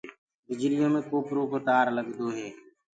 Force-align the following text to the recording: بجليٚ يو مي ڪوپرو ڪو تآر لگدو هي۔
بجليٚ 0.47 0.79
يو 0.81 0.89
مي 0.93 1.01
ڪوپرو 1.09 1.43
ڪو 1.51 1.57
تآر 1.67 1.85
لگدو 1.97 2.27
هي۔ 2.37 2.47